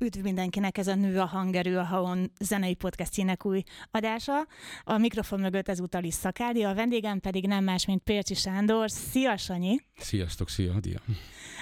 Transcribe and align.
Üdv 0.00 0.22
mindenkinek, 0.22 0.78
ez 0.78 0.86
a 0.86 0.94
Nő 0.94 1.20
a 1.20 1.24
hangerő, 1.24 1.78
a 1.78 1.84
Haon 1.84 2.32
zenei 2.40 2.74
podcastjének 2.74 3.44
új 3.44 3.62
adása. 3.90 4.46
A 4.84 4.98
mikrofon 4.98 5.40
mögött 5.40 5.68
ezúttal 5.68 6.04
is 6.04 6.14
Szakádi, 6.14 6.62
a 6.62 6.74
vendégem 6.74 7.20
pedig 7.20 7.46
nem 7.46 7.64
más, 7.64 7.86
mint 7.86 8.02
Pércsi 8.02 8.34
Sándor. 8.34 8.90
Szia, 8.90 9.36
Sanyi! 9.36 9.80
Sziasztok, 9.96 10.48
szia, 10.48 10.80
Dia! 10.80 10.98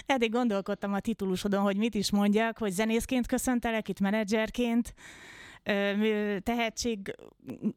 Eddig 0.07 0.30
gondolkodtam 0.30 0.93
a 0.93 1.01
titulusodon, 1.01 1.62
hogy 1.62 1.77
mit 1.77 1.95
is 1.95 2.11
mondjak, 2.11 2.59
hogy 2.59 2.71
zenészként 2.72 3.27
köszöntelek, 3.27 3.88
itt 3.88 4.01
menedzserként, 4.01 4.95
tehetség 6.42 7.14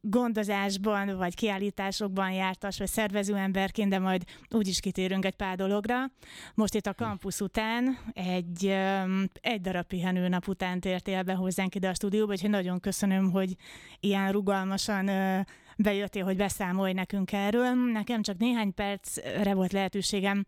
gondozásban, 0.02 1.18
vagy 1.18 1.36
kiállításokban 1.36 2.32
jártas, 2.32 2.78
vagy 2.78 2.88
szervező 2.88 3.36
emberként, 3.36 3.90
de 3.90 4.00
majd 4.00 4.24
úgyis 4.50 4.80
kitérünk 4.80 5.26
egy 5.26 5.36
pár 5.36 5.56
dologra. 5.56 5.96
Most 6.54 6.76
itt 6.76 6.88
a 6.88 6.94
kampusz 6.94 7.42
után, 7.42 7.98
egy, 8.14 8.66
egy 9.42 9.62
darab 9.62 9.86
pihenőnap 9.86 10.48
után 10.48 10.80
tértél 10.80 11.24
be 11.24 11.34
hozzánk 11.34 11.76
ide 11.76 11.90
a 11.90 11.94
stúdióba, 11.94 12.32
úgyhogy 12.32 12.50
nagyon 12.50 12.80
köszönöm, 12.80 13.32
hogy 13.32 13.56
ilyen 14.00 14.32
rugalmasan 14.32 15.10
bejöttél, 15.82 16.24
hogy 16.24 16.38
beszámolj 16.38 16.94
nekünk 16.94 17.32
erről. 17.32 17.92
Nekem 17.92 18.22
csak 18.22 18.38
néhány 18.38 18.74
percre 18.74 19.54
volt 19.54 19.72
lehetőségem 19.72 20.46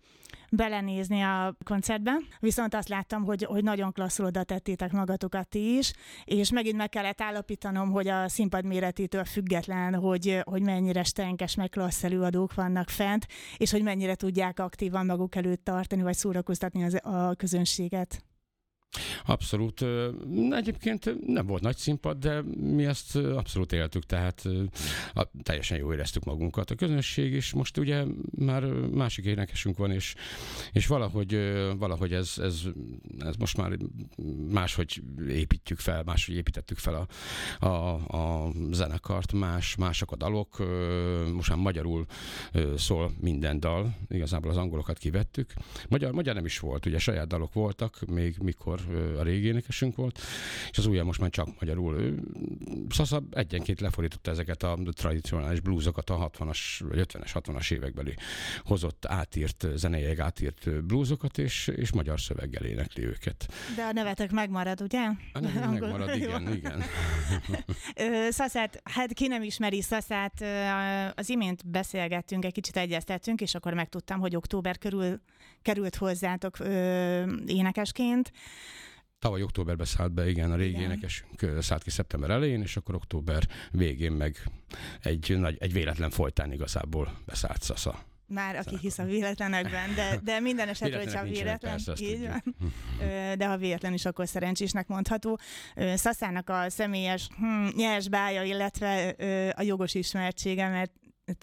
belenézni 0.50 1.22
a 1.22 1.56
koncertbe, 1.66 2.12
viszont 2.40 2.74
azt 2.74 2.90
láttam, 2.90 3.24
hogy, 3.24 3.44
hogy 3.44 3.64
nagyon 3.64 3.92
klasszul 3.92 4.26
oda 4.26 4.44
tettétek 4.44 4.92
magatokat 4.92 5.48
ti 5.48 5.78
is, 5.78 5.94
és 6.26 6.52
megint 6.52 6.78
meg 6.78 6.90
kellett 6.90 7.22
állapítanom, 7.22 7.92
hogy 7.92 8.08
a 8.08 8.30
színpad 8.30 8.66
méretétől 8.66 9.24
független, 9.24 9.96
hogy, 9.96 10.42
hogy 10.44 10.62
mennyire 10.62 11.04
stenkes, 11.04 11.56
meg 11.56 11.70
klassz 11.70 12.04
előadók 12.04 12.54
vannak 12.54 12.90
fent, 12.90 13.28
és 13.58 13.72
hogy 13.72 13.84
mennyire 13.84 14.16
tudják 14.16 14.60
aktívan 14.60 15.06
maguk 15.06 15.36
előtt 15.36 15.64
tartani, 15.64 16.02
vagy 16.02 16.16
szórakoztatni 16.16 16.84
az, 16.84 17.00
a 17.04 17.34
közönséget. 17.36 18.24
Abszolút. 19.26 19.86
Egyébként 20.52 21.28
nem 21.28 21.46
volt 21.46 21.62
nagy 21.62 21.78
színpad, 21.78 22.18
de 22.18 22.42
mi 22.58 22.86
ezt 22.86 23.16
abszolút 23.16 23.74
éltük, 23.74 24.06
tehát 24.06 24.44
teljesen 25.44 25.78
jó 25.78 25.94
éreztük 25.94 26.24
magunkat. 26.24 26.72
A 26.72 26.76
közönség 26.76 27.34
is 27.34 27.54
most 27.54 27.78
ugye 27.78 28.04
már 28.38 28.64
másik 28.94 29.26
énekesünk 29.26 29.78
van, 29.78 29.92
és, 29.92 30.16
és 30.72 30.88
valahogy, 30.88 31.40
valahogy 31.78 32.14
ez, 32.14 32.34
ez, 32.38 32.62
ez 33.20 33.36
most 33.36 33.58
már 33.58 33.78
máshogy 34.52 35.04
építjük 35.28 35.80
fel, 35.80 36.04
máshogy 36.04 36.36
építettük 36.36 36.78
fel 36.78 37.08
a, 37.60 37.66
a, 37.66 37.94
a 38.18 38.52
zenekart, 38.72 39.34
más, 39.34 39.76
mások 39.76 40.12
a 40.12 40.16
dalok, 40.16 40.58
most 41.34 41.50
már 41.50 41.58
magyarul 41.58 42.06
szól 42.78 43.12
minden 43.20 43.60
dal, 43.60 43.96
igazából 44.08 44.52
az 44.52 44.58
angolokat 44.58 44.98
kivettük. 44.98 45.54
Magyar, 45.90 46.12
magyar 46.12 46.36
nem 46.36 46.46
is 46.46 46.60
volt, 46.60 46.86
ugye 46.86 47.00
saját 47.00 47.28
dalok 47.28 47.54
voltak, 47.54 48.00
még 48.08 48.38
mikor 48.42 48.80
a 49.22 49.24
régi 49.24 49.48
énekesünk 49.48 49.96
volt, 49.96 50.20
és 50.72 50.78
az 50.78 50.86
újja 50.86 51.04
most 51.04 51.20
már 51.20 51.30
csak 51.30 51.60
magyarul. 51.60 52.16
Szasza 52.90 53.24
egyenként 53.32 53.80
lefordította 53.80 54.32
ezeket 54.32 54.64
a 54.64 54.80
tradicionális 54.92 55.60
blúzokat 55.60 56.10
a 56.10 56.30
60-as, 56.30 56.60
vagy 56.80 57.06
50-es, 57.14 57.30
60-as 57.34 57.72
évekbeli 57.72 58.14
hozott, 58.64 59.06
átírt, 59.06 59.68
zeneileg 59.76 60.20
átírt 60.20 60.84
blúzokat, 60.84 61.38
és, 61.38 61.68
és 61.68 61.92
magyar 61.92 62.20
szöveggel 62.20 62.64
énekli 62.64 63.06
őket. 63.06 63.54
De 63.76 63.84
a 63.84 63.92
nevetek 63.92 64.32
megmarad, 64.32 64.82
ugye? 64.82 65.00
A 65.34 65.40
neve 65.40 65.68
megmarad, 65.68 66.16
igen, 66.16 66.54
igen. 66.54 66.84
Szaszát, 68.30 68.82
hát 68.84 69.14
ki 69.14 69.28
nem 69.28 69.44
ismeri 69.44 69.82
Szaszát, 69.82 70.44
az 71.16 71.30
imént 71.30 71.70
beszélgettünk, 71.70 72.46
egy 72.46 72.54
kicsit 72.54 72.78
egyeztettünk, 72.78 73.42
és 73.42 73.56
akkor 73.56 73.74
megtudtam, 73.74 74.20
hogy 74.20 74.36
október 74.36 74.78
körül 74.78 75.22
került 75.62 75.96
hozzátok 75.96 76.58
énekesként. 77.46 78.32
Tavaly 79.22 79.42
októberben 79.42 79.86
szállt 79.86 80.12
be, 80.12 80.30
igen, 80.30 80.52
a 80.52 80.56
régi 80.56 80.70
igen. 80.70 80.82
énekesünk 80.84 81.46
szállt 81.60 81.84
ki 81.84 81.90
szeptember 81.90 82.30
elején, 82.30 82.62
és 82.62 82.78
akkor 82.78 82.96
október 82.96 83.48
végén 83.72 84.12
meg 84.12 84.38
egy, 85.02 85.38
nagy, 85.40 85.58
egy 85.60 85.74
véletlen 85.74 86.10
folytán 86.10 86.52
igazából 86.52 87.18
beszállt 87.26 87.62
Szasza. 87.62 88.04
Már 88.28 88.56
aki 88.56 88.78
hisz 88.78 88.98
a 88.98 89.04
véletlenekben, 89.04 89.96
de, 89.96 90.20
de 90.24 90.40
minden 90.40 90.68
esetre, 90.68 90.98
hogyha 90.98 91.24
véletlen, 91.24 91.80
persze, 91.86 92.04
így 92.04 92.28
van, 92.28 92.56
de 93.38 93.48
ha 93.48 93.58
véletlen 93.58 93.94
is, 93.94 94.06
akkor 94.06 94.28
szerencsésnek 94.28 94.88
mondható. 94.88 95.40
Szaszának 95.96 96.50
a 96.50 96.70
személyes 96.70 97.28
hm, 97.38 97.68
nyers 97.76 98.10
bája, 98.10 98.44
illetve 98.44 99.16
a 99.56 99.62
jogos 99.62 99.94
ismertsége, 99.94 100.70
mert 100.70 100.92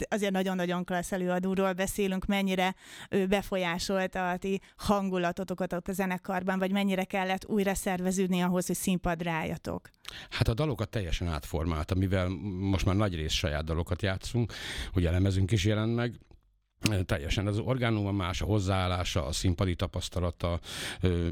azért 0.09 0.32
nagyon-nagyon 0.32 0.84
klassz 0.84 1.12
előadóról 1.12 1.72
beszélünk, 1.72 2.26
mennyire 2.26 2.75
ő 3.10 3.26
befolyásolta 3.26 4.31
a 4.31 4.37
ti 4.37 4.60
hangulatotokat 4.76 5.72
ott 5.72 5.88
a 5.88 5.93
zenekarban, 5.93 6.59
vagy 6.59 6.72
mennyire 6.72 7.04
kellett 7.04 7.47
újra 7.47 7.75
szerveződni 7.75 8.41
ahhoz, 8.41 8.66
hogy 8.66 8.76
színpad 8.76 9.22
rájatok? 9.22 9.91
Hát 10.31 10.49
a 10.49 10.54
dalokat 10.54 10.88
teljesen 10.88 11.28
átformálta, 11.28 11.94
mivel 11.94 12.28
most 12.60 12.87
már 12.87 12.97
nagy 12.97 13.15
rész 13.15 13.32
saját 13.32 13.65
dalokat 13.65 14.03
játszunk, 14.03 14.53
ugye 14.94 15.10
lemezünk 15.10 15.50
is 15.50 15.65
jelent 15.65 15.94
meg, 15.94 16.15
teljesen. 17.06 17.46
Az 17.46 17.58
orgánuma 17.58 18.12
más, 18.12 18.40
a 18.40 18.44
hozzáállása, 18.44 19.26
a 19.26 19.32
színpadi 19.32 19.74
tapasztalata, 19.74 20.60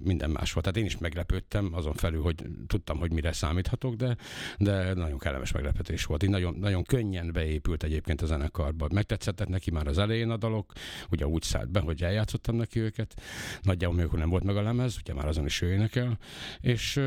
minden 0.02 0.30
más 0.30 0.52
volt. 0.52 0.64
Tehát 0.64 0.80
én 0.80 0.84
is 0.84 0.98
meglepődtem, 0.98 1.70
azon 1.72 1.94
felül, 1.94 2.22
hogy 2.22 2.46
tudtam, 2.66 2.98
hogy 2.98 3.12
mire 3.12 3.32
számíthatok, 3.32 3.94
de, 3.94 4.16
de 4.58 4.94
nagyon 4.94 5.18
kellemes 5.18 5.52
meglepetés 5.52 6.04
volt. 6.04 6.22
Így 6.22 6.30
nagyon, 6.30 6.54
nagyon 6.54 6.82
könnyen 6.82 7.32
beépült 7.32 7.82
egyébként 7.82 8.22
a 8.22 8.26
zenekarba. 8.26 8.88
Megtetszett 8.92 9.48
neki 9.48 9.70
már 9.70 9.86
az 9.86 9.98
elején 9.98 10.30
a 10.30 10.36
dalok, 10.36 10.72
ugye 11.10 11.26
úgy 11.26 11.42
szállt 11.42 11.70
be, 11.70 11.80
hogy 11.80 12.02
eljátszottam 12.02 12.56
neki 12.56 12.80
őket. 12.80 13.20
Nagyjából 13.62 13.96
még 13.96 14.06
nem 14.12 14.28
volt 14.28 14.44
meg 14.44 14.56
a 14.56 14.62
lemez, 14.62 14.96
ugye 15.00 15.14
már 15.14 15.26
azon 15.26 15.44
is 15.44 15.60
ő 15.60 15.72
énekel, 15.72 16.18
és 16.60 17.00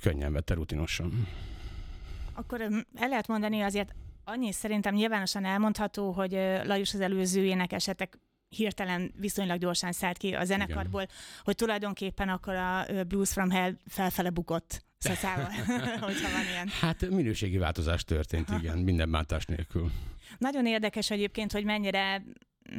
könnyen 0.00 0.32
vette 0.32 0.54
rutinosan. 0.54 1.26
Akkor 2.32 2.60
el 2.94 3.08
lehet 3.08 3.26
mondani 3.26 3.60
azért 3.60 3.94
Annyi 4.28 4.52
szerintem 4.52 4.94
nyilvánosan 4.94 5.44
elmondható, 5.44 6.10
hogy 6.10 6.32
Lajos 6.64 6.94
az 6.94 7.00
előző 7.00 7.44
énekesetek 7.44 8.18
hirtelen 8.48 9.12
viszonylag 9.16 9.58
gyorsan 9.58 9.92
szállt 9.92 10.16
ki 10.16 10.34
a 10.34 10.44
zenekarból, 10.44 11.02
Igen. 11.02 11.14
hogy 11.44 11.54
tulajdonképpen 11.54 12.28
akkor 12.28 12.54
a 12.54 12.86
Blues 13.08 13.30
from 13.30 13.50
Hell 13.50 13.72
felfele 13.86 14.30
bukott 14.30 14.84
szaszával, 14.98 15.50
hogyha 16.08 16.30
van 16.30 16.46
ilyen. 16.50 16.68
Hát 16.80 17.10
minőségi 17.10 17.58
változás 17.58 18.04
történt, 18.04 18.48
igen, 18.58 18.78
minden 18.78 19.10
bántás 19.10 19.44
nélkül. 19.44 19.90
Nagyon 20.38 20.66
érdekes 20.66 21.10
egyébként, 21.10 21.52
hogy 21.52 21.64
mennyire 21.64 22.22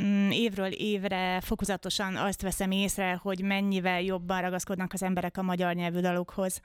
mm, 0.03 0.29
évről 0.29 0.71
évre 0.71 1.41
fokozatosan 1.41 2.15
azt 2.15 2.41
veszem 2.41 2.71
észre, 2.71 3.19
hogy 3.21 3.41
mennyivel 3.41 4.01
jobban 4.01 4.41
ragaszkodnak 4.41 4.93
az 4.93 5.03
emberek 5.03 5.37
a 5.37 5.41
magyar 5.41 5.73
nyelvű 5.73 5.99
dalokhoz. 5.99 6.61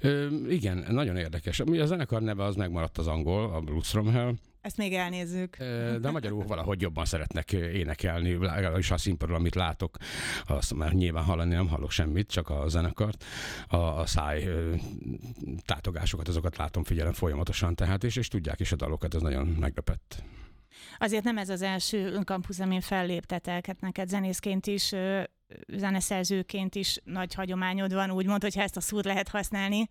Ö, 0.00 0.26
igen, 0.48 0.86
nagyon 0.88 1.16
érdekes. 1.16 1.60
A 1.60 1.86
zenekar 1.86 2.22
neve 2.22 2.44
az 2.44 2.56
megmaradt 2.56 2.98
az 2.98 3.06
angol, 3.06 3.54
a 3.54 3.60
Blues 3.60 3.88
from 3.88 4.12
Hell. 4.12 4.34
Ezt 4.60 4.76
még 4.76 4.94
elnézzük. 4.94 5.56
De 6.00 6.10
magyarul 6.10 6.44
valahogy 6.44 6.80
jobban 6.80 7.04
szeretnek 7.04 7.52
énekelni, 7.52 8.38
és 8.76 8.90
a 8.90 8.96
színpadon, 8.96 9.36
amit 9.36 9.54
látok, 9.54 9.96
azt 10.46 10.74
már 10.74 10.92
nyilván 10.92 11.24
hallani 11.24 11.54
nem 11.54 11.68
hallok 11.68 11.90
semmit, 11.90 12.30
csak 12.30 12.48
a 12.48 12.68
zenekart. 12.68 13.24
A, 13.68 13.76
a 13.76 14.06
száj 14.06 14.48
tátogásokat, 15.64 16.28
azokat 16.28 16.56
látom, 16.56 16.84
figyelem 16.84 17.12
folyamatosan, 17.12 17.74
tehát, 17.74 18.04
és, 18.04 18.16
és 18.16 18.28
tudják 18.28 18.60
is 18.60 18.72
a 18.72 18.76
dalokat, 18.76 19.14
ez 19.14 19.22
nagyon 19.22 19.46
meglepett. 19.46 20.22
Azért 20.98 21.24
nem 21.24 21.38
ez 21.38 21.48
az 21.48 21.62
első 21.62 22.12
önkampusz, 22.12 22.58
amin 22.58 22.80
felléptetek, 22.80 23.66
hát 23.66 23.80
neked 23.80 24.08
zenészként 24.08 24.66
is 24.66 24.92
zeneszerzőként 25.66 26.74
is 26.74 26.98
nagy 27.04 27.34
hagyományod 27.34 27.94
van, 27.94 28.10
úgymond, 28.10 28.42
hogyha 28.42 28.62
ezt 28.62 28.76
a 28.76 28.80
szót 28.80 29.04
lehet 29.04 29.28
használni 29.28 29.88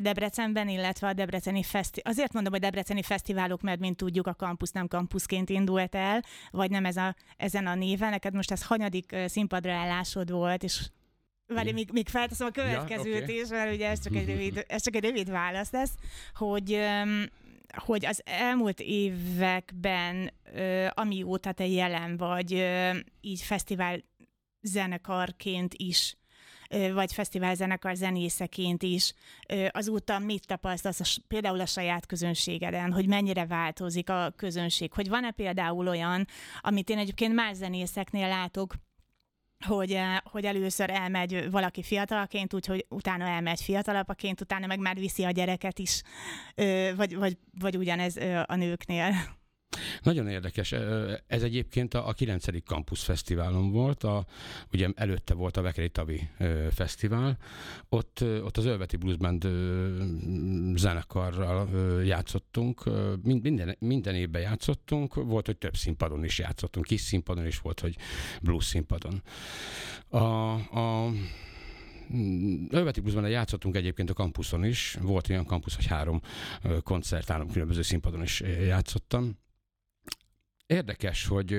Debrecenben, 0.00 0.68
illetve 0.68 1.08
a 1.08 1.12
Debreceni 1.12 1.62
Feszti... 1.62 2.00
Azért 2.04 2.32
mondom, 2.32 2.52
hogy 2.52 2.60
Debreceni 2.60 3.02
Fesztiválok, 3.02 3.60
mert 3.60 3.80
mint 3.80 3.96
tudjuk, 3.96 4.26
a 4.26 4.34
kampusz 4.34 4.72
nem 4.72 4.88
kampuszként 4.88 5.50
indult 5.50 5.94
el, 5.94 6.22
vagy 6.50 6.70
nem 6.70 6.84
ez 6.84 6.96
a, 6.96 7.14
ezen 7.36 7.66
a 7.66 7.74
néven. 7.74 8.10
Neked 8.10 8.34
most 8.34 8.50
ez 8.50 8.64
hanyadik 8.64 9.16
színpadra 9.26 9.72
állásod 9.72 10.30
volt, 10.30 10.62
és 10.62 10.88
Várj, 11.54 11.72
még, 11.72 11.90
még 11.92 12.08
felteszem 12.08 12.46
a 12.46 12.50
következőt 12.50 13.14
ja, 13.14 13.22
okay. 13.22 13.40
is, 13.40 13.48
mert 13.48 13.74
ugye 13.74 13.88
ez 13.88 14.02
csak, 14.02 14.14
egy 14.14 14.26
rövid, 14.32 14.64
ez 14.68 14.82
csak 14.82 14.94
egy 14.94 15.04
rövid 15.04 15.30
válasz 15.30 15.70
lesz, 15.70 15.92
hogy 16.34 16.78
hogy 17.76 18.06
az 18.06 18.22
elmúlt 18.24 18.80
években, 18.80 20.32
amióta 20.90 21.52
te 21.52 21.66
jelen 21.66 22.16
vagy, 22.16 22.66
így 23.20 23.40
fesztivál 23.40 24.02
zenekarként 24.68 25.74
is, 25.76 26.16
vagy 26.92 27.12
fesztiválzenekar 27.12 27.94
zenészeként 27.94 28.82
is, 28.82 29.14
azóta 29.70 30.18
mit 30.18 30.46
tapasztalsz 30.46 31.18
például 31.28 31.60
a 31.60 31.66
saját 31.66 32.06
közönségeden, 32.06 32.92
hogy 32.92 33.06
mennyire 33.06 33.46
változik 33.46 34.10
a 34.10 34.32
közönség, 34.36 34.92
hogy 34.92 35.08
van-e 35.08 35.30
például 35.30 35.88
olyan, 35.88 36.26
amit 36.60 36.90
én 36.90 36.98
egyébként 36.98 37.34
más 37.34 37.56
zenészeknél 37.56 38.28
látok, 38.28 38.74
hogy, 39.66 40.00
hogy 40.22 40.44
először 40.44 40.90
elmegy 40.90 41.50
valaki 41.50 41.82
fiatalként, 41.82 42.54
úgyhogy 42.54 42.86
utána 42.88 43.24
elmegy 43.24 43.60
fiatalapaként, 43.60 44.40
utána 44.40 44.66
meg 44.66 44.78
már 44.78 44.96
viszi 44.96 45.24
a 45.24 45.30
gyereket 45.30 45.78
is, 45.78 46.02
vagy, 46.96 47.16
vagy, 47.16 47.38
vagy 47.58 47.76
ugyanez 47.76 48.16
a 48.46 48.54
nőknél. 48.54 49.14
Nagyon 50.02 50.28
érdekes. 50.28 50.72
Ez 51.26 51.42
egyébként 51.42 51.94
a, 51.94 52.08
a 52.08 52.12
9. 52.12 52.64
Campus 52.64 53.04
Fesztiválon 53.04 53.70
volt, 53.70 54.04
a, 54.04 54.26
ugye 54.72 54.88
előtte 54.94 55.34
volt 55.34 55.56
a 55.56 55.62
Vekeri 55.62 55.90
Tavi 55.90 56.28
Fesztivál. 56.70 57.38
Ott, 57.88 58.24
ott 58.42 58.56
az 58.56 58.64
Ölveti 58.64 58.96
Blues 58.96 59.16
Band 59.16 59.48
zenekarral 60.78 61.68
játszottunk, 62.04 62.82
minden, 63.22 63.76
minden 63.78 64.14
évben 64.14 64.42
játszottunk, 64.42 65.14
volt, 65.14 65.46
hogy 65.46 65.58
több 65.58 65.76
színpadon 65.76 66.24
is 66.24 66.38
játszottunk, 66.38 66.86
kis 66.86 67.00
színpadon 67.00 67.46
is 67.46 67.58
volt, 67.58 67.80
hogy 67.80 67.96
blues 68.42 68.64
színpadon. 68.64 69.22
A, 70.08 70.52
a 70.52 71.12
Ölveti 72.68 73.00
Bluesban 73.00 73.28
játszottunk 73.28 73.76
egyébként 73.76 74.10
a 74.10 74.14
kampuszon 74.14 74.64
is, 74.64 74.96
volt 75.00 75.28
olyan 75.28 75.44
kampusz, 75.44 75.74
hogy 75.74 75.86
három 75.86 76.20
koncert, 76.82 77.28
három 77.28 77.50
különböző 77.50 77.82
színpadon 77.82 78.22
is 78.22 78.40
játszottam 78.66 79.36
Érdekes, 80.68 81.26
hogy 81.26 81.56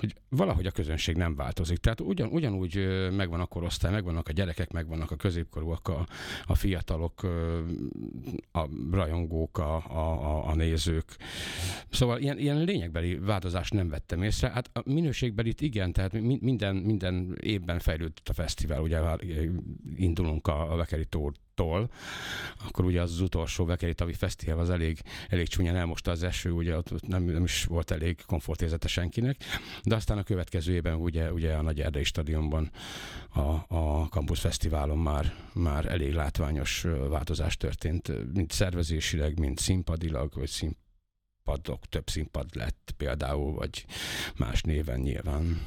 hogy 0.00 0.14
valahogy 0.28 0.66
a 0.66 0.70
közönség 0.70 1.16
nem 1.16 1.36
változik. 1.36 1.78
Tehát 1.78 2.00
ugyan, 2.00 2.28
ugyanúgy 2.28 2.86
megvan 3.16 3.40
a 3.40 3.46
korosztály, 3.46 3.92
megvannak 3.92 4.28
a 4.28 4.32
gyerekek, 4.32 4.72
megvannak 4.72 5.10
a 5.10 5.16
középkorúak, 5.16 5.88
a, 5.88 6.06
a 6.46 6.54
fiatalok, 6.54 7.22
a 8.52 8.68
rajongók, 8.90 9.58
a, 9.58 9.74
a, 9.74 10.48
a 10.48 10.54
nézők. 10.54 11.16
Szóval 11.90 12.18
ilyen, 12.18 12.38
ilyen 12.38 12.64
lényegbeli 12.64 13.14
változást 13.14 13.72
nem 13.72 13.88
vettem 13.88 14.22
észre. 14.22 14.50
Hát 14.50 14.70
a 14.72 14.82
minőségbelit 14.84 15.60
igen, 15.60 15.92
tehát 15.92 16.12
minden, 16.40 16.76
minden 16.76 17.36
évben 17.40 17.78
fejlődött 17.78 18.28
a 18.28 18.32
fesztivál. 18.32 18.80
Ugye 18.80 19.00
indulunk 19.96 20.46
a, 20.46 20.72
a 20.72 20.76
Vekeri 20.76 21.04
tól, 21.60 21.90
akkor 22.64 22.84
ugye 22.84 23.00
az, 23.00 23.12
az 23.12 23.20
utolsó 23.20 23.64
Vekeri 23.64 23.94
Tavi 23.94 24.12
Fesztivál 24.12 24.58
az 24.58 24.70
elég, 24.70 25.00
elég 25.28 25.48
csúnyán 25.48 25.76
elmosta 25.76 26.10
az 26.10 26.22
eső, 26.22 26.50
ugye 26.50 26.76
ott 26.76 27.06
nem, 27.06 27.22
nem 27.22 27.44
is 27.44 27.64
volt 27.64 27.90
elég 27.90 28.22
komfortérzete 28.26 28.88
senkinek, 28.88 29.36
de 29.84 29.94
aztán 29.94 30.18
a 30.18 30.22
következő 30.22 30.72
évben 30.72 30.94
ugye, 30.94 31.32
ugye 31.32 31.54
a 31.54 31.62
Nagy 31.62 31.80
Erdei 31.80 32.04
stadionban 32.04 32.70
a, 33.34 33.40
a 33.76 34.06
Campus 34.10 34.40
Fesztiválon 34.40 34.98
már, 34.98 35.34
már 35.52 35.86
elég 35.86 36.12
látványos 36.12 36.86
változás 37.08 37.56
történt, 37.56 38.32
mint 38.34 38.52
szervezésileg, 38.52 39.38
mint 39.38 39.58
színpadilag, 39.58 40.32
vagy 40.34 40.48
színpadok, 40.48 41.86
több 41.88 42.08
színpad 42.08 42.54
lett 42.54 42.94
például, 42.96 43.52
vagy 43.52 43.84
más 44.36 44.62
néven 44.62 45.00
nyilván. 45.00 45.60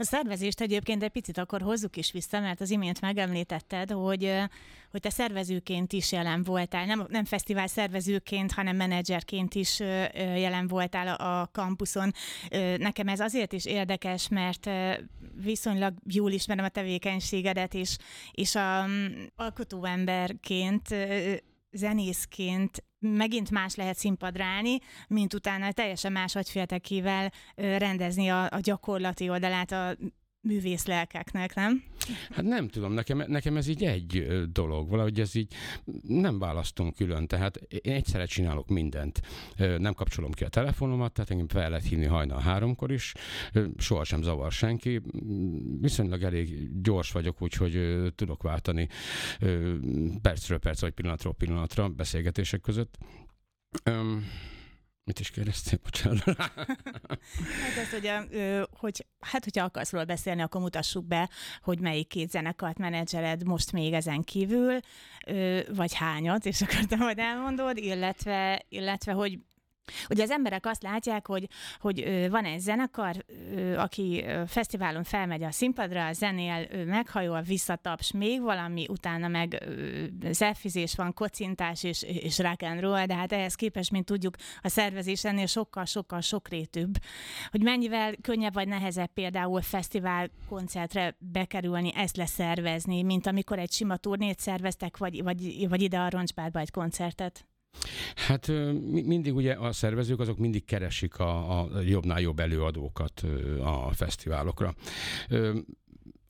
A 0.00 0.04
szervezést 0.04 0.60
egyébként 0.60 1.02
egy 1.02 1.10
picit 1.10 1.38
akkor 1.38 1.62
hozzuk 1.62 1.96
is 1.96 2.12
vissza, 2.12 2.40
mert 2.40 2.60
az 2.60 2.70
imént 2.70 3.00
megemlítetted, 3.00 3.90
hogy, 3.90 4.32
hogy 4.90 5.00
te 5.00 5.10
szervezőként 5.10 5.92
is 5.92 6.12
jelen 6.12 6.42
voltál, 6.42 6.86
nem, 6.86 7.06
nem 7.08 7.24
fesztivál 7.24 7.66
szervezőként, 7.66 8.52
hanem 8.52 8.76
menedzserként 8.76 9.54
is 9.54 9.78
jelen 10.14 10.66
voltál 10.66 11.08
a, 11.08 11.40
a 11.40 11.46
kampuszon. 11.52 12.12
Nekem 12.76 13.08
ez 13.08 13.20
azért 13.20 13.52
is 13.52 13.64
érdekes, 13.64 14.28
mert 14.28 14.70
viszonylag 15.42 15.94
jól 16.06 16.30
ismerem 16.30 16.64
a 16.64 16.68
tevékenységedet, 16.68 17.74
és, 17.74 17.96
és 18.32 18.54
a, 18.54 18.84
alkotóemberként 19.36 20.94
zenészként 21.70 22.84
megint 23.00 23.50
más 23.50 23.74
lehet 23.74 23.96
színpadra 23.96 24.44
állni, 24.44 24.78
mint 25.08 25.34
utána 25.34 25.72
teljesen 25.72 26.12
más 26.12 26.36
agyféltekével 26.36 27.32
rendezni 27.54 28.28
a, 28.28 28.44
a 28.44 28.60
gyakorlati 28.60 29.28
oldalát 29.28 29.72
a 29.72 29.96
művész 30.42 30.86
lelkeknek, 30.86 31.54
nem? 31.54 31.82
Hát 32.30 32.44
nem 32.44 32.68
tudom, 32.68 32.92
nekem, 32.92 33.24
nekem 33.26 33.56
ez 33.56 33.66
így 33.66 33.84
egy 33.84 34.26
dolog, 34.52 34.88
valahogy 34.88 35.20
ez 35.20 35.34
így 35.34 35.52
nem 36.02 36.38
választom 36.38 36.92
külön, 36.92 37.26
tehát 37.26 37.56
én 37.56 37.92
egyszerre 37.92 38.24
csinálok 38.24 38.68
mindent. 38.68 39.20
Nem 39.78 39.94
kapcsolom 39.94 40.32
ki 40.32 40.44
a 40.44 40.48
telefonomat, 40.48 41.12
tehát 41.12 41.30
engem 41.30 41.48
fel 41.48 41.68
lehet 41.70 41.86
hívni 41.86 42.04
hajnal 42.04 42.40
háromkor 42.40 42.92
is, 42.92 43.12
sohasem 43.76 44.22
zavar 44.22 44.52
senki, 44.52 45.00
viszonylag 45.80 46.22
elég 46.22 46.80
gyors 46.82 47.12
vagyok, 47.12 47.42
úgyhogy 47.42 47.96
tudok 48.14 48.42
váltani 48.42 48.88
percről 50.22 50.58
percre, 50.58 50.86
vagy 50.86 50.94
pillanatról 50.94 51.34
pillanatra 51.34 51.88
beszélgetések 51.88 52.60
között. 52.60 52.98
Mit 55.04 55.20
is 55.20 55.30
kérdeztél? 55.30 55.78
Bocsánat. 55.82 56.24
hát 57.62 57.76
ez, 57.78 57.90
hogy, 57.90 58.10
hogy, 58.70 59.06
hát 59.20 59.44
hogyha 59.44 59.64
akarsz 59.64 59.90
róla 59.90 60.04
beszélni, 60.04 60.42
akkor 60.42 60.60
mutassuk 60.60 61.06
be, 61.06 61.28
hogy 61.62 61.80
melyik 61.80 62.08
két 62.08 62.30
zenekart 62.30 62.78
menedzseled 62.78 63.44
most 63.44 63.72
még 63.72 63.92
ezen 63.92 64.22
kívül, 64.22 64.78
vagy 65.74 65.94
hányat, 65.94 66.46
és 66.46 66.60
akkor 66.60 66.84
te 66.84 66.96
majd 66.96 67.18
elmondod, 67.18 67.76
illetve, 67.76 68.64
illetve 68.68 69.12
hogy 69.12 69.38
Ugye 70.10 70.22
az 70.22 70.30
emberek 70.30 70.66
azt 70.66 70.82
látják, 70.82 71.26
hogy, 71.26 71.48
hogy 71.80 72.26
van 72.30 72.44
egy 72.44 72.60
zenekar, 72.60 73.24
aki 73.76 74.24
fesztiválon 74.46 75.04
felmegy 75.04 75.42
a 75.42 75.50
színpadra, 75.50 76.12
zenél, 76.12 76.84
meghajol, 76.84 77.40
visszataps, 77.40 78.12
még 78.12 78.40
valami, 78.40 78.86
utána 78.88 79.28
meg 79.28 79.68
zelfizés 80.30 80.94
van, 80.94 81.14
kocintás 81.14 81.84
és, 81.84 82.02
és 82.02 82.38
rock 82.38 82.62
and 82.62 82.80
roll, 82.80 83.06
de 83.06 83.14
hát 83.14 83.32
ehhez 83.32 83.54
képest, 83.54 83.90
mint 83.90 84.04
tudjuk, 84.06 84.34
a 84.62 84.68
szervezés 84.68 85.24
ennél 85.24 85.46
sokkal-sokkal 85.46 86.20
sokrétűbb. 86.20 86.98
Hogy 87.50 87.62
mennyivel 87.62 88.14
könnyebb 88.22 88.54
vagy 88.54 88.68
nehezebb 88.68 89.12
például 89.14 89.62
fesztivál 89.62 90.30
koncertre 90.48 91.16
bekerülni, 91.18 91.92
ezt 91.94 92.16
leszervezni, 92.16 93.02
mint 93.02 93.26
amikor 93.26 93.58
egy 93.58 93.72
sima 93.72 93.96
turnét 93.96 94.38
szerveztek, 94.38 94.96
vagy, 94.96 95.22
vagy, 95.22 95.68
vagy 95.68 95.82
ide 95.82 95.98
a 95.98 96.08
Roncsbárba 96.08 96.58
egy 96.58 96.70
koncertet? 96.70 97.49
Hát 98.14 98.46
mindig 98.90 99.34
ugye 99.34 99.52
a 99.52 99.72
szervezők 99.72 100.20
azok 100.20 100.38
mindig 100.38 100.64
keresik 100.64 101.18
a, 101.18 101.60
a 101.60 101.80
jobbnál 101.80 102.20
jobb 102.20 102.40
előadókat 102.40 103.24
a 103.62 103.92
fesztiválokra 103.92 104.74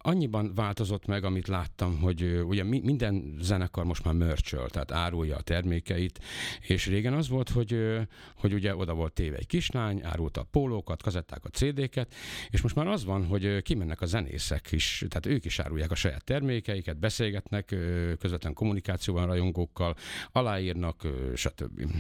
annyiban 0.02 0.54
változott 0.54 1.06
meg, 1.06 1.24
amit 1.24 1.48
láttam, 1.48 1.98
hogy 1.98 2.42
ugye 2.44 2.64
minden 2.64 3.36
zenekar 3.40 3.84
most 3.84 4.04
már 4.04 4.14
mörcsöl, 4.14 4.68
tehát 4.68 4.92
árulja 4.92 5.36
a 5.36 5.40
termékeit, 5.40 6.20
és 6.60 6.86
régen 6.86 7.12
az 7.12 7.28
volt, 7.28 7.48
hogy, 7.48 7.98
hogy 8.36 8.52
ugye 8.52 8.76
oda 8.76 8.94
volt 8.94 9.12
téve 9.12 9.36
egy 9.36 9.46
kislány, 9.46 10.00
árulta 10.04 10.40
a 10.40 10.46
pólókat, 10.50 11.02
kazettákat, 11.02 11.54
CD-ket, 11.54 12.14
és 12.50 12.60
most 12.60 12.74
már 12.74 12.86
az 12.86 13.04
van, 13.04 13.26
hogy 13.26 13.62
kimennek 13.62 14.00
a 14.00 14.06
zenészek 14.06 14.72
is, 14.72 15.04
tehát 15.08 15.26
ők 15.26 15.44
is 15.44 15.58
árulják 15.58 15.90
a 15.90 15.94
saját 15.94 16.24
termékeiket, 16.24 16.98
beszélgetnek 16.98 17.76
közvetlen 18.18 18.52
kommunikációban 18.52 19.26
rajongókkal, 19.26 19.94
aláírnak, 20.32 21.06
stb. 21.34 21.92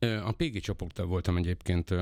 A 0.00 0.32
PG 0.32 0.60
csoporttal 0.60 1.06
voltam 1.06 1.36
egyébként 1.36 1.94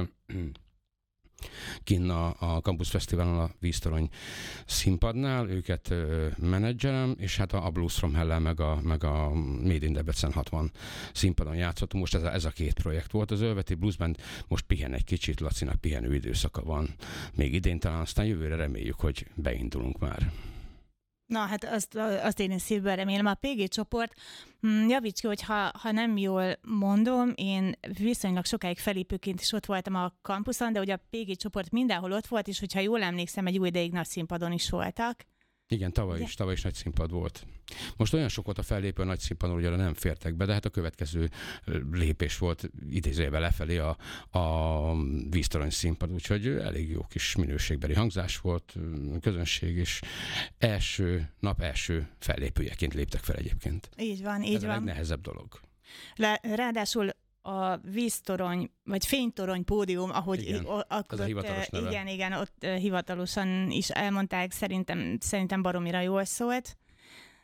kinn 1.85 2.09
a, 2.11 2.35
a 2.39 2.61
Campus 2.61 2.91
Fesztiválon 2.91 3.39
a 3.39 3.51
Víztorony 3.61 4.09
színpadnál, 4.67 5.49
őket 5.49 5.91
ö, 5.91 6.27
menedzserem, 6.39 7.15
és 7.19 7.37
hát 7.37 7.53
a, 7.53 7.67
a 7.67 7.71
Blues 7.71 7.95
from 7.95 8.15
hell 8.15 8.39
meg 8.39 8.61
a, 8.61 8.81
meg 8.83 9.05
a 9.05 9.33
Made 9.63 9.87
in 9.87 9.93
Debrecen 9.93 10.33
60 10.33 10.71
színpadon 11.13 11.55
játszottunk. 11.55 12.03
Most 12.03 12.15
ez 12.15 12.23
a, 12.23 12.33
ez 12.33 12.45
a 12.45 12.51
két 12.51 12.75
projekt 12.75 13.11
volt. 13.11 13.31
Az 13.31 13.41
Ölveti 13.41 13.75
Blues 13.75 13.97
Band 13.97 14.17
most 14.49 14.65
pihen 14.65 14.95
egy 14.95 15.05
kicsit, 15.05 15.41
Lacinak 15.41 15.81
pihenő 15.81 16.15
időszaka 16.15 16.63
van 16.63 16.95
még 17.35 17.55
idén, 17.55 17.79
talán 17.79 18.01
aztán 18.01 18.27
jövőre 18.27 18.57
reméljük, 18.57 19.01
hogy 19.01 19.27
beindulunk 19.35 19.99
már. 19.99 20.33
Na, 21.33 21.39
hát 21.39 21.65
azt, 21.65 21.95
azt 22.23 22.41
én 22.41 22.51
is 22.51 22.63
szívből 22.63 22.95
remélem. 22.95 23.27
A 23.27 23.35
PG 23.35 23.69
csoport, 23.69 24.13
hm, 24.61 24.89
javíts 24.89 25.21
ki, 25.21 25.27
hogy 25.27 25.43
ha, 25.43 25.71
ha 25.79 25.93
nem 25.93 26.17
jól 26.17 26.59
mondom, 26.63 27.33
én 27.35 27.75
viszonylag 27.99 28.45
sokáig 28.45 28.79
felépőként 28.79 29.41
is 29.41 29.53
ott 29.53 29.67
voltam 29.67 29.95
a 29.95 30.13
kampuszon, 30.23 30.73
de 30.73 30.81
ugye 30.81 30.95
a 30.95 31.01
PG 31.11 31.37
csoport 31.37 31.71
mindenhol 31.71 32.13
ott 32.13 32.27
volt, 32.27 32.49
és 32.49 32.61
hogyha 32.61 32.81
jól 32.81 33.03
emlékszem, 33.03 33.47
egy 33.47 33.59
új 33.59 33.69
ideig 33.69 33.93
nagy 33.93 34.07
színpadon 34.07 34.53
is 34.53 34.71
voltak. 34.71 35.27
Igen, 35.73 35.93
tavaly 35.93 36.21
is, 36.21 36.35
tavaly 36.35 36.53
is 36.53 36.63
nagy 36.63 36.75
színpad 36.75 37.11
volt. 37.11 37.47
Most 37.97 38.15
olyan 38.15 38.29
sok 38.29 38.45
volt 38.45 38.59
a 38.59 38.63
fellépő 38.63 39.03
a 39.03 39.05
nagy 39.05 39.19
színpadon, 39.19 39.55
hogy 39.55 39.65
arra 39.65 39.77
nem 39.77 39.95
fértek 39.95 40.35
be, 40.35 40.45
de 40.45 40.53
hát 40.53 40.65
a 40.65 40.71
következő 40.71 41.31
lépés 41.93 42.39
volt 42.39 42.71
idézőjebe 42.91 43.39
lefelé 43.39 43.79
a, 43.79 43.97
a 44.39 44.97
víztorony 45.31 45.71
színpad, 45.71 46.13
úgyhogy 46.13 46.47
elég 46.47 46.91
jó 46.91 47.07
kis 47.09 47.37
minőségbeli 47.37 47.95
hangzás 47.95 48.39
volt, 48.39 48.75
közönség 49.21 49.77
is. 49.77 50.01
Első, 50.59 51.31
nap 51.41 51.61
első 51.61 52.09
fellépőjeként 52.19 52.95
léptek 52.95 53.21
fel 53.21 53.37
egyébként. 53.37 53.91
Így 53.99 54.23
van, 54.23 54.43
így 54.43 54.55
Ez 54.55 54.61
van. 54.63 54.71
a 54.71 54.75
legnehezebb 54.75 55.21
dolog. 55.21 55.61
Le, 56.15 56.41
ráadásul 56.43 57.11
a 57.43 57.77
víztorony, 57.77 58.71
vagy 58.85 59.07
fénytorony 59.07 59.65
pódium, 59.65 60.11
ahogy 60.11 60.41
igen, 60.41 60.65
akkor 60.65 61.21
a 61.21 61.25
hivatalos 61.25 61.69
neve. 61.69 61.89
igen, 61.89 62.07
igen, 62.07 62.33
ott 62.33 62.65
hivatalosan 62.65 63.71
is 63.71 63.91
elmondták, 63.91 64.53
szerintem, 64.53 65.17
szerintem 65.21 65.63
baromira 65.63 66.01
jól 66.01 66.25
szólt. 66.25 66.77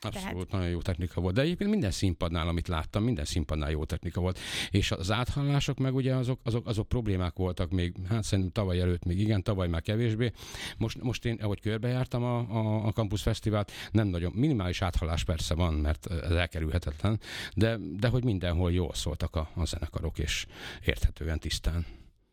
Abszolút, 0.00 0.32
Tehát... 0.32 0.50
nagyon 0.50 0.68
jó 0.68 0.80
technika 0.80 1.20
volt. 1.20 1.34
De 1.34 1.40
egyébként 1.40 1.70
minden 1.70 1.90
színpadnál, 1.90 2.48
amit 2.48 2.68
láttam, 2.68 3.04
minden 3.04 3.24
színpadnál 3.24 3.70
jó 3.70 3.84
technika 3.84 4.20
volt. 4.20 4.38
És 4.70 4.90
az 4.90 5.10
áthallások 5.10 5.78
meg 5.78 5.94
ugye 5.94 6.14
azok, 6.14 6.40
azok, 6.42 6.66
azok 6.66 6.88
problémák 6.88 7.36
voltak 7.36 7.70
még, 7.70 7.94
hát 8.08 8.24
szerintem 8.24 8.52
tavaly 8.52 8.80
előtt 8.80 9.04
még 9.04 9.20
igen, 9.20 9.42
tavaly 9.42 9.68
már 9.68 9.82
kevésbé. 9.82 10.32
Most, 10.76 11.02
most 11.02 11.24
én, 11.24 11.38
ahogy 11.40 11.60
körbejártam 11.60 12.22
a, 12.22 12.38
a, 12.38 12.86
a 12.86 12.92
Campus 12.92 13.22
Fesztivált, 13.22 13.72
nem 13.90 14.06
nagyon, 14.06 14.32
minimális 14.34 14.82
áthallás 14.82 15.24
persze 15.24 15.54
van, 15.54 15.74
mert 15.74 16.06
ez 16.06 16.30
elkerülhetetlen, 16.30 17.20
de, 17.54 17.76
de 17.96 18.08
hogy 18.08 18.24
mindenhol 18.24 18.72
jól 18.72 18.94
szóltak 18.94 19.36
a, 19.36 19.50
a 19.54 19.64
zenekarok, 19.64 20.18
és 20.18 20.46
érthetően 20.84 21.38
tisztán. 21.38 21.86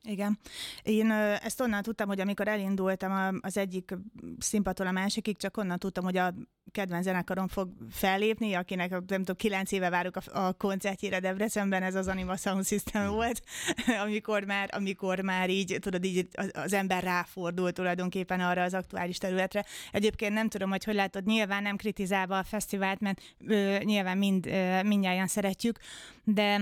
Igen. 0.07 0.39
Én 0.83 1.11
ezt 1.11 1.61
onnan 1.61 1.81
tudtam, 1.81 2.07
hogy 2.07 2.19
amikor 2.19 2.47
elindultam 2.47 3.39
az 3.41 3.57
egyik 3.57 3.95
színpadtól 4.39 4.87
a 4.87 4.91
másikig, 4.91 5.37
csak 5.37 5.57
onnan 5.57 5.79
tudtam, 5.79 6.03
hogy 6.03 6.17
a 6.17 6.33
kedvenc 6.75 7.03
zenekarom 7.03 7.47
fog 7.47 7.69
fellépni, 7.91 8.53
akinek 8.53 8.89
nem 8.89 9.01
tudom, 9.01 9.35
kilenc 9.35 9.71
éve 9.71 9.89
várok 9.89 10.15
a, 10.15 10.45
a 10.45 10.53
koncertjére 10.53 11.19
Debrecenben, 11.19 11.83
ez 11.83 11.95
az 11.95 12.07
Anima 12.07 12.35
Sound 12.35 12.65
System 12.65 13.09
volt, 13.09 13.41
amikor 14.05 14.43
már, 14.43 14.69
amikor 14.71 15.19
már 15.19 15.49
így, 15.49 15.77
tudod, 15.79 16.03
így 16.03 16.27
az 16.51 16.73
ember 16.73 17.03
ráfordult 17.03 17.73
tulajdonképpen 17.73 18.39
arra 18.39 18.63
az 18.63 18.73
aktuális 18.73 19.17
területre. 19.17 19.65
Egyébként 19.91 20.33
nem 20.33 20.49
tudom, 20.49 20.69
hogy 20.69 20.83
hogy 20.83 20.95
látod, 20.95 21.25
nyilván 21.25 21.63
nem 21.63 21.75
kritizálva 21.75 22.37
a 22.37 22.43
fesztivált, 22.43 22.99
mert 22.99 23.21
ö, 23.47 23.77
nyilván 23.83 24.17
mind, 24.17 24.45
ö, 24.45 24.83
mindjárt 24.83 25.29
szeretjük, 25.29 25.79
de 26.23 26.61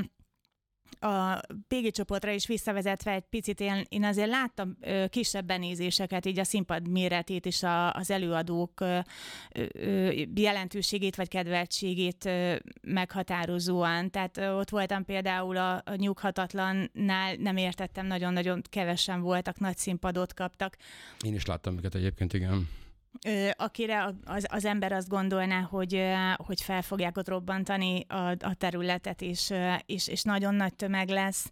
a 1.00 1.40
PG 1.68 1.92
csoportra 1.92 2.32
is 2.32 2.48
visszavezetve 2.48 3.12
egy 3.12 3.24
picit, 3.30 3.60
én, 3.60 3.86
én 3.90 4.04
azért 4.04 4.30
láttam 4.30 4.78
ö, 4.82 5.06
kisebb 5.10 5.46
benézéseket, 5.46 6.26
így 6.26 6.40
a 6.40 6.44
színpad 6.44 6.88
méretét 6.88 7.46
és 7.46 7.64
a, 7.64 7.94
az 7.94 8.12
előadók 8.12 8.80
ö, 8.80 9.00
ö, 9.74 10.12
jelentőségét 10.36 11.16
vagy 11.16 11.28
kedveltségét 11.28 12.26
ö, 12.26 12.56
meghatározóan. 12.82 14.10
Tehát 14.10 14.38
ö, 14.38 14.52
ott 14.52 14.70
voltam 14.70 15.06
például 15.06 15.58
a, 15.58 15.74
a 15.76 15.96
nyughatatlannál, 15.96 17.36
nem 17.36 17.58
értettem, 17.58 18.06
nagyon-nagyon 18.06 18.62
kevesen 18.70 19.22
voltak, 19.22 19.60
nagy 19.60 19.78
színpadot 19.78 20.34
kaptak. 20.34 20.78
Én 21.26 21.34
is 21.34 21.46
láttam 21.46 21.78
őket 21.78 21.96
egyébként, 21.96 22.34
igen 22.34 22.68
akire 23.56 24.14
az, 24.26 24.46
az 24.50 24.66
ember 24.66 24.92
azt 24.92 25.08
gondolná, 25.10 25.62
hogy, 25.62 26.02
hogy 26.36 26.62
fel 26.62 26.82
fogják 26.82 27.18
ott 27.18 27.28
robbantani 27.28 28.06
a, 28.08 28.30
a 28.30 28.54
területet, 28.58 29.22
és, 29.22 29.54
és, 29.86 30.08
és 30.08 30.22
nagyon 30.22 30.56
nagy 30.56 30.76
tömeg 30.76 31.10
lesz. 31.10 31.52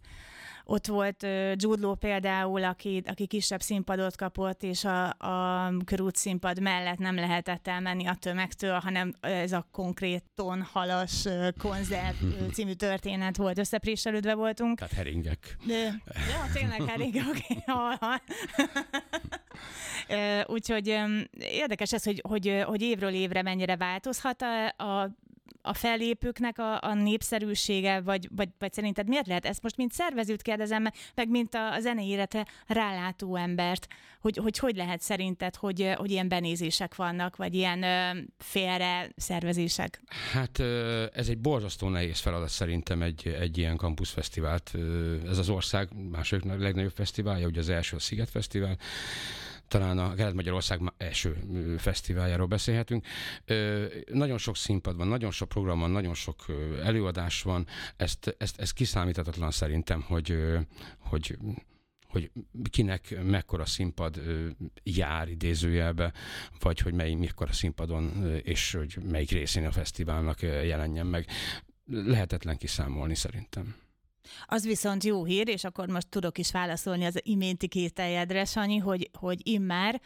Ott 0.64 0.86
volt 0.86 1.22
Jude 1.54 1.80
Law 1.80 1.94
például, 1.94 2.64
aki, 2.64 3.02
aki 3.06 3.26
kisebb 3.26 3.60
színpadot 3.60 4.16
kapott, 4.16 4.62
és 4.62 4.84
a, 4.84 5.08
a 5.08 5.72
körút 5.84 6.16
színpad 6.16 6.60
mellett 6.60 6.98
nem 6.98 7.14
lehetett 7.14 7.68
elmenni 7.68 8.06
a 8.06 8.14
tömegtől, 8.14 8.78
hanem 8.78 9.12
ez 9.20 9.52
a 9.52 9.68
konkréton 9.70 10.62
halas 10.62 11.28
konzert 11.58 12.16
című 12.54 12.72
történet 12.72 13.36
volt. 13.36 13.58
Összepréselődve 13.58 14.34
voltunk. 14.34 14.78
Tehát 14.78 14.94
heringek. 14.94 15.56
De, 15.66 15.74
ja, 16.14 16.52
tényleg 16.52 16.82
heringek, 16.82 17.24
oké. 17.28 17.56
Okay. 17.72 18.20
Úgyhogy 20.46 20.98
érdekes 21.38 21.92
ez, 21.92 22.04
hogy, 22.04 22.22
hogy, 22.28 22.62
hogy 22.64 22.82
évről 22.82 23.12
évre 23.12 23.42
mennyire 23.42 23.76
változhat 23.76 24.42
a, 24.42 24.84
a 24.84 25.10
a 25.62 25.74
fellépőknek 25.74 26.58
a, 26.58 26.82
a 26.82 26.94
népszerűsége, 26.94 28.00
vagy, 28.00 28.28
vagy, 28.36 28.48
vagy 28.58 28.72
szerinted 28.72 29.08
miért 29.08 29.26
lehet? 29.26 29.46
Ezt 29.46 29.62
most 29.62 29.76
mint 29.76 29.92
szervezőt 29.92 30.42
kérdezem, 30.42 30.86
meg 31.14 31.28
mint 31.28 31.54
a, 31.54 31.72
a 31.72 31.80
zenei 31.80 32.18
rálátó 32.66 33.36
embert, 33.36 33.86
hogy, 34.20 34.36
hogy 34.36 34.58
hogy 34.58 34.76
lehet 34.76 35.00
szerinted, 35.00 35.56
hogy, 35.56 35.92
hogy 35.94 36.10
ilyen 36.10 36.28
benézések 36.28 36.94
vannak, 36.94 37.36
vagy 37.36 37.54
ilyen 37.54 37.82
ö, 37.82 38.18
félre 38.38 39.08
szervezések? 39.16 40.02
Hát 40.32 40.60
ez 41.14 41.28
egy 41.28 41.38
borzasztó 41.38 41.88
nehéz 41.88 42.18
feladat 42.18 42.48
szerintem 42.48 43.02
egy, 43.02 43.36
egy 43.40 43.58
ilyen 43.58 43.76
kampuszfesztivált. 43.76 44.72
Ez 45.28 45.38
az 45.38 45.48
ország 45.48 45.88
második 46.10 46.44
legnagyobb 46.44 46.92
fesztiválja, 46.94 47.46
ugye 47.46 47.60
az 47.60 47.68
első 47.68 47.96
a 47.96 48.00
Sziget 48.00 48.30
Fesztivál, 48.30 48.76
talán 49.72 49.98
a 49.98 50.14
Kelet-Magyarország 50.14 50.80
első 50.96 51.36
fesztiváljáról 51.78 52.46
beszélhetünk. 52.46 53.06
Nagyon 54.12 54.38
sok 54.38 54.56
színpad 54.56 54.96
van, 54.96 55.08
nagyon 55.08 55.30
sok 55.30 55.48
program 55.48 55.78
van, 55.80 55.90
nagyon 55.90 56.14
sok 56.14 56.44
előadás 56.82 57.42
van. 57.42 57.66
Ezt, 57.96 58.34
ezt, 58.38 58.60
ezt 58.60 58.72
kiszámíthatatlan 58.72 59.50
szerintem, 59.50 60.02
hogy, 60.02 60.38
hogy 60.98 61.38
hogy 62.06 62.30
kinek 62.70 63.22
mekkora 63.24 63.66
színpad 63.66 64.22
jár 64.82 65.28
idézőjelbe, 65.28 66.12
vagy 66.58 66.78
hogy 66.78 66.94
mely 66.94 67.14
mekkora 67.14 67.52
színpadon, 67.52 68.34
és 68.42 68.72
hogy 68.72 68.96
melyik 69.10 69.30
részén 69.30 69.66
a 69.66 69.72
fesztiválnak 69.72 70.42
jelenjen 70.42 71.06
meg. 71.06 71.26
Lehetetlen 71.86 72.56
kiszámolni 72.56 73.14
szerintem. 73.14 73.74
Az 74.46 74.66
viszont 74.66 75.04
jó 75.04 75.24
hír, 75.24 75.48
és 75.48 75.64
akkor 75.64 75.88
most 75.88 76.08
tudok 76.08 76.38
is 76.38 76.50
válaszolni 76.50 77.04
az 77.04 77.20
iménti 77.22 77.68
kételjedre, 77.68 78.44
Sanyi, 78.44 78.78
hogy, 78.78 79.10
hogy 79.18 79.48
immár 79.48 80.00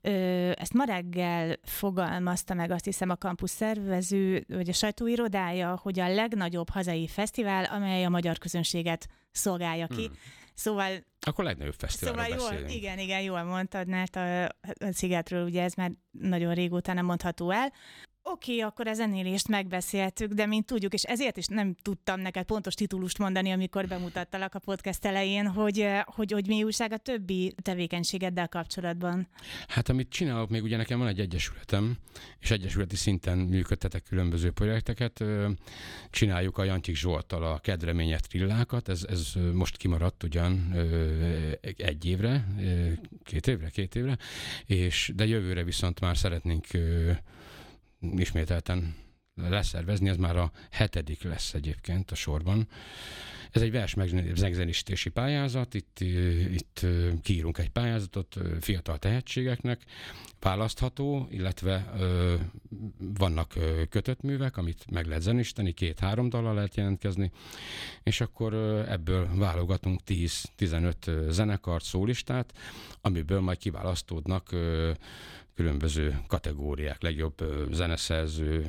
Ö, 0.00 0.50
ezt 0.56 0.72
ma 0.72 0.84
reggel 0.84 1.56
fogalmazta 1.62 2.54
meg 2.54 2.70
azt 2.70 2.84
hiszem 2.84 3.10
a 3.10 3.16
kampusz 3.16 3.52
szervező, 3.52 4.44
vagy 4.48 4.68
a 4.68 4.72
sajtóirodája, 4.72 5.78
hogy 5.82 6.00
a 6.00 6.08
legnagyobb 6.08 6.70
hazai 6.70 7.06
fesztivál, 7.06 7.64
amely 7.64 8.04
a 8.04 8.08
magyar 8.08 8.38
közönséget 8.38 9.08
szolgálja 9.30 9.86
ki. 9.86 10.04
Hmm. 10.04 10.16
Szóval... 10.54 11.04
Akkor 11.26 11.44
legnagyobb 11.44 11.74
fesztiválról 11.78 12.24
szóval 12.24 12.38
jól, 12.38 12.48
beszélünk. 12.48 12.74
Igen, 12.74 12.98
igen, 12.98 13.20
jól 13.20 13.42
mondtad, 13.42 13.88
mert 13.88 14.16
a, 14.16 14.44
a 14.44 14.48
Szigetről 14.90 15.44
ugye 15.44 15.62
ez 15.62 15.74
már 15.74 15.92
nagyon 16.10 16.54
régóta 16.54 16.92
nem 16.92 17.04
mondható 17.04 17.50
el. 17.50 17.72
Oké, 18.32 18.52
okay, 18.52 18.62
akkor 18.64 18.86
a 18.86 18.92
zenélést 18.92 19.48
megbeszéltük, 19.48 20.32
de 20.32 20.46
mint 20.46 20.66
tudjuk, 20.66 20.92
és 20.92 21.02
ezért 21.02 21.36
is 21.36 21.46
nem 21.46 21.74
tudtam 21.82 22.20
neked 22.20 22.44
pontos 22.44 22.74
titulust 22.74 23.18
mondani, 23.18 23.50
amikor 23.50 23.86
bemutattalak 23.86 24.54
a 24.54 24.58
podcast 24.58 25.04
elején, 25.04 25.46
hogy, 25.46 25.86
hogy, 26.04 26.32
hogy 26.32 26.46
mi 26.46 26.62
újság 26.62 26.92
a 26.92 26.96
többi 26.96 27.54
tevékenységeddel 27.62 28.48
kapcsolatban. 28.48 29.28
Hát 29.68 29.88
amit 29.88 30.08
csinálok, 30.08 30.48
még 30.50 30.62
ugye 30.62 30.76
nekem 30.76 30.98
van 30.98 31.08
egy 31.08 31.20
egyesületem, 31.20 31.96
és 32.38 32.50
egyesületi 32.50 32.96
szinten 32.96 33.38
működtetek 33.38 34.02
különböző 34.02 34.50
projekteket. 34.50 35.24
Csináljuk 36.10 36.58
a 36.58 36.64
Jantyik 36.64 36.96
Zsolttal 36.96 37.42
a 37.42 37.58
Kedreményet 37.58 38.28
trillákat, 38.28 38.88
ez, 38.88 39.04
ez 39.08 39.32
most 39.52 39.76
kimaradt 39.76 40.22
ugyan 40.22 40.74
egy 41.76 42.04
évre, 42.04 42.46
két 43.24 43.46
évre, 43.46 43.68
két 43.68 43.94
évre, 43.94 44.18
és 44.66 45.12
de 45.14 45.26
jövőre 45.26 45.62
viszont 45.64 46.00
már 46.00 46.16
szeretnénk 46.16 46.66
ismételten 48.00 48.96
leszervezni, 49.34 50.08
ez 50.08 50.16
már 50.16 50.36
a 50.36 50.52
hetedik 50.70 51.22
lesz 51.22 51.54
egyébként 51.54 52.10
a 52.10 52.14
sorban. 52.14 52.68
Ez 53.50 53.62
egy 53.62 53.70
vers 53.70 53.94
megzenisítési 54.40 55.08
pályázat, 55.08 55.74
itt, 55.74 56.00
itt 56.52 56.86
kiírunk 57.22 57.58
egy 57.58 57.70
pályázatot 57.70 58.36
fiatal 58.60 58.98
tehetségeknek, 58.98 59.82
választható, 60.40 61.28
illetve 61.30 61.92
vannak 62.98 63.54
kötött 63.88 64.22
művek, 64.22 64.56
amit 64.56 64.90
meg 64.90 65.06
lehet 65.06 65.22
zenisteni, 65.22 65.72
két-három 65.72 66.28
dallal 66.28 66.54
lehet 66.54 66.76
jelentkezni, 66.76 67.30
és 68.02 68.20
akkor 68.20 68.54
ebből 68.88 69.28
válogatunk 69.34 70.00
10-15 70.06 71.30
zenekart, 71.30 71.84
szólistát, 71.84 72.52
amiből 73.00 73.40
majd 73.40 73.58
kiválasztódnak 73.58 74.54
különböző 75.58 76.20
kategóriák, 76.26 77.02
legjobb 77.02 77.66
zeneszerző, 77.70 78.66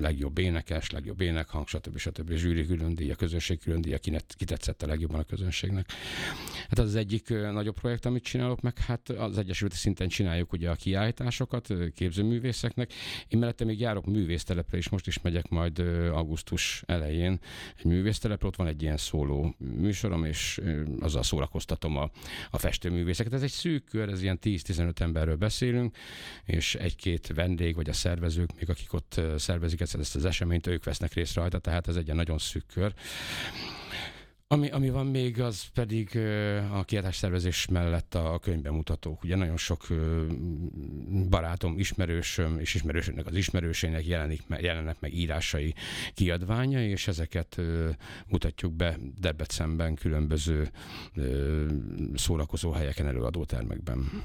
legjobb 0.00 0.38
énekes, 0.38 0.90
legjobb 0.90 1.20
énekhang, 1.20 1.68
stb. 1.68 1.98
stb. 1.98 2.32
zsűri 2.32 2.66
külön 2.66 2.94
díja, 2.94 3.14
közönség 3.36 3.64
külön 3.64 3.80
díja, 3.80 3.98
ki, 3.98 4.16
ki 4.28 4.44
tetszett 4.44 4.82
a 4.82 4.86
legjobban 4.86 5.20
a 5.20 5.24
közönségnek. 5.24 5.90
Hát 6.68 6.78
az 6.78 6.86
az 6.86 6.94
egyik 6.94 7.28
nagyobb 7.28 7.74
projekt, 7.80 8.04
amit 8.04 8.22
csinálok, 8.22 8.60
meg 8.60 8.78
hát 8.78 9.08
az 9.08 9.38
Egyesületi 9.38 9.76
szinten 9.76 10.08
csináljuk 10.08 10.52
ugye 10.52 10.70
a 10.70 10.74
kiállításokat 10.74 11.68
képzőművészeknek. 11.94 12.92
Én 13.28 13.38
mellette 13.38 13.64
még 13.64 13.80
járok 13.80 14.06
művésztelepre, 14.06 14.76
és 14.76 14.88
most 14.88 15.06
is 15.06 15.20
megyek 15.20 15.48
majd 15.48 15.78
augusztus 16.12 16.82
elején 16.86 17.38
egy 17.78 17.84
művésztelepre, 17.84 18.46
ott 18.46 18.56
van 18.56 18.66
egy 18.66 18.82
ilyen 18.82 18.96
szóló 18.96 19.54
műsorom, 19.58 20.24
és 20.24 20.60
azzal 21.00 21.22
szórakoztatom 21.22 21.96
a, 21.96 22.10
a 22.50 22.58
festőművészeket. 22.58 23.32
Ez 23.32 23.42
egy 23.42 23.50
szűk 23.50 23.84
kör, 23.84 24.08
ez 24.08 24.22
ilyen 24.22 24.38
10-15 24.42 25.00
emberről 25.00 25.36
beszélünk, 25.36 25.96
és 26.44 26.74
egy-két 26.74 27.32
vendég, 27.34 27.74
vagy 27.74 27.88
a 27.88 27.92
szervezők, 27.92 28.54
még 28.54 28.70
akik 28.70 28.92
ott 28.92 29.20
szervezik 29.36 29.80
ezt, 29.80 29.94
ezt 29.94 30.16
az 30.16 30.24
eseményt, 30.24 30.66
ők 30.66 30.84
vesznek 30.84 31.12
részt 31.12 31.34
rajta, 31.34 31.58
tehát 31.58 31.88
ez 31.88 31.96
egy 31.96 32.14
nagyon 32.14 32.38
szűk 32.38 32.66
kör. 32.66 32.94
Ami, 34.48 34.68
ami 34.68 34.90
van 34.90 35.06
még, 35.06 35.40
az 35.40 35.64
pedig 35.74 36.18
a 36.72 36.84
kiadás 36.84 37.16
szervezés 37.16 37.66
mellett 37.66 38.14
a 38.14 38.38
könyvbemutatók. 38.42 39.24
Ugye 39.24 39.36
nagyon 39.36 39.56
sok 39.56 39.86
barátom, 41.28 41.78
ismerősöm 41.78 42.58
és 42.58 42.74
ismerősöknek 42.74 43.26
az 43.26 43.34
ismerősének 43.34 44.06
jelenik, 44.06 44.42
jelennek 44.58 45.00
meg 45.00 45.14
írásai 45.14 45.74
kiadványa, 46.14 46.84
és 46.84 47.08
ezeket 47.08 47.60
mutatjuk 48.28 48.72
be 48.72 48.96
Debrecenben 49.20 49.94
különböző 49.94 50.70
szórakozó 52.14 52.70
helyeken, 52.70 53.06
előadótermekben. 53.06 54.22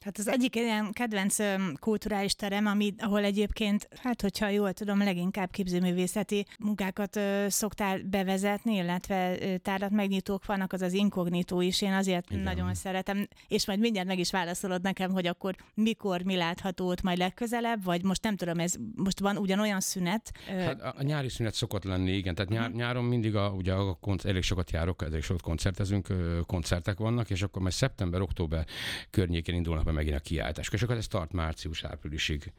Hát 0.00 0.18
az 0.18 0.28
egyik 0.28 0.54
ilyen 0.56 0.92
kedvenc 0.92 1.36
kulturális 1.80 2.34
terem, 2.34 2.66
ami, 2.66 2.94
ahol 2.98 3.24
egyébként, 3.24 3.88
hát 4.02 4.22
hogyha 4.22 4.48
jól 4.48 4.72
tudom, 4.72 4.98
leginkább 4.98 5.50
képzőművészeti 5.50 6.46
munkákat 6.58 7.16
ö, 7.16 7.46
szoktál 7.48 7.98
bevezetni, 7.98 8.74
illetve 8.74 9.36
ö, 9.40 9.56
tárlat 9.58 9.90
megnyitók 9.90 10.46
vannak, 10.46 10.72
az 10.72 10.82
az 10.82 10.92
inkognitó 10.92 11.60
is. 11.60 11.82
Én 11.82 11.92
azért 11.92 12.30
Igen. 12.30 12.42
nagyon 12.42 12.74
szeretem, 12.74 13.28
és 13.48 13.66
majd 13.66 13.78
mindjárt 13.78 14.08
meg 14.08 14.18
is 14.18 14.30
válaszolod 14.30 14.82
nekem, 14.82 15.10
hogy 15.10 15.26
akkor 15.26 15.54
mikor 15.74 16.22
mi 16.22 16.36
látható 16.36 16.88
ott 16.88 17.02
majd 17.02 17.18
legközelebb, 17.18 17.84
vagy 17.84 18.02
most 18.04 18.22
nem 18.22 18.36
tudom, 18.36 18.58
ez 18.58 18.74
most 18.94 19.20
van 19.20 19.36
ugyanolyan 19.36 19.80
szünet. 19.80 20.32
Hát 20.46 20.80
a, 20.80 20.94
a 20.98 21.02
nyári 21.02 21.28
szünet 21.28 21.54
szokott 21.54 21.84
lenni, 21.84 22.12
igen. 22.12 22.34
Tehát 22.34 22.50
nyár, 22.50 22.62
uh-huh. 22.62 22.76
nyáron 22.76 23.04
mindig 23.04 23.36
a, 23.36 23.48
ugye 23.48 23.72
a 23.72 23.94
konc- 23.94 24.24
elég 24.24 24.42
sokat 24.42 24.70
járok, 24.70 25.02
elég 25.02 25.22
sokat 25.22 25.42
koncertezünk, 25.42 26.06
koncertek 26.46 26.98
vannak, 26.98 27.30
és 27.30 27.42
akkor 27.42 27.62
majd 27.62 27.74
szeptember, 27.74 28.20
október 28.20 28.66
környékén 29.10 29.54
indulnak 29.54 29.84
be 29.86 29.92
megint 29.92 30.16
a 30.16 30.20
kiáltás. 30.20 30.68
És 30.72 30.82
akkor 30.82 30.96
ez 30.96 31.06
tart 31.06 31.32
március-áprilisig. 31.32 32.52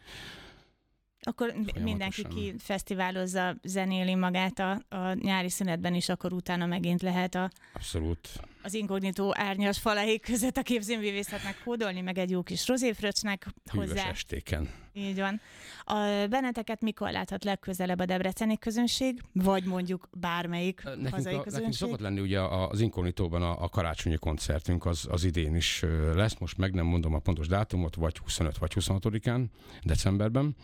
Akkor 1.21 1.53
mindenki 1.81 2.27
ki 2.27 2.55
fesztiválozza, 2.59 3.55
zenéli 3.63 4.15
magát 4.15 4.59
a, 4.59 4.81
a 4.89 5.13
nyári 5.13 5.49
szünetben 5.49 5.93
is, 5.93 6.09
akkor 6.09 6.33
utána 6.33 6.65
megint 6.65 7.01
lehet 7.01 7.35
a... 7.35 7.51
Abszolút 7.73 8.29
az 8.67 8.73
inkognitó 8.73 9.33
árnyas 9.35 9.79
falai 9.79 10.19
között 10.19 10.57
a 10.57 10.61
képzőművészetnek 10.61 11.61
hódolni, 11.63 12.01
meg 12.01 12.17
egy 12.17 12.29
jó 12.29 12.43
kis 12.43 12.67
rozéfröcsnek 12.67 13.47
hozzá. 13.65 14.09
estéken. 14.09 14.69
Így 14.93 15.19
van. 15.19 15.41
A 15.83 16.27
benneteket 16.29 16.81
mikor 16.81 17.11
láthat 17.11 17.43
legközelebb 17.43 17.99
a 17.99 18.05
debreceni 18.05 18.57
közönség, 18.57 19.21
vagy 19.33 19.63
mondjuk 19.63 20.09
bármelyik 20.11 20.83
nekünk 20.83 21.09
hazai 21.09 21.33
a, 21.33 21.41
közönség? 21.41 21.51
Nekünk 21.51 21.73
szokott 21.73 21.99
lenni 21.99 22.19
ugye 22.19 22.41
az 22.41 22.79
Inkognitóban 22.79 23.41
a, 23.41 23.63
a 23.63 23.69
karácsonyi 23.69 24.15
koncertünk, 24.15 24.85
az, 24.85 25.07
az 25.09 25.23
idén 25.23 25.55
is 25.55 25.83
lesz, 26.13 26.37
most 26.37 26.57
meg 26.57 26.73
nem 26.73 26.85
mondom 26.85 27.13
a 27.13 27.19
pontos 27.19 27.47
dátumot, 27.47 27.95
vagy 27.95 28.17
25 28.17 28.57
vagy 28.57 28.71
26-án, 28.75 29.45
decemberben. 29.83 30.55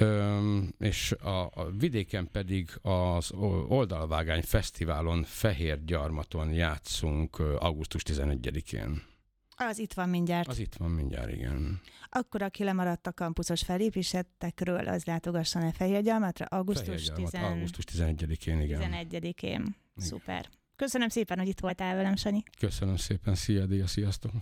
Üm, 0.00 0.74
és 0.78 1.12
a, 1.12 1.40
a 1.40 1.70
vidéken 1.78 2.28
pedig 2.32 2.70
az 2.82 3.30
Oldalvágány 3.68 4.42
Fesztiválon 4.42 5.22
Fehér 5.22 5.84
Gyarmaton 5.84 6.52
játszunk 6.52 7.21
játszunk 7.22 7.62
augusztus 7.62 8.02
11-én. 8.04 9.02
Az 9.56 9.78
itt 9.78 9.92
van 9.92 10.08
mindjárt. 10.08 10.48
Az 10.48 10.58
itt 10.58 10.74
van 10.74 10.90
mindjárt, 10.90 11.30
igen. 11.30 11.80
Akkor, 12.08 12.42
aki 12.42 12.64
lemaradt 12.64 13.06
a 13.06 13.12
kampuszos 13.12 13.62
felépésetekről, 13.62 14.88
az 14.88 15.04
látogasson 15.04 15.62
a 15.62 15.72
Fehérgyalmatra 15.72 16.44
augusztus, 16.46 17.10
10... 17.14 17.34
augusztus 17.34 17.84
11-én, 17.92 18.60
igen. 18.60 19.08
11-én. 19.10 19.76
Szuper. 19.96 20.48
Köszönöm 20.76 21.08
szépen, 21.08 21.38
hogy 21.38 21.48
itt 21.48 21.60
voltál 21.60 21.96
velem, 21.96 22.16
Sanyi. 22.16 22.42
Köszönöm 22.58 22.96
szépen, 22.96 23.34
szia, 23.34 23.66
Dia, 23.66 23.86
sziasztok! 23.86 24.32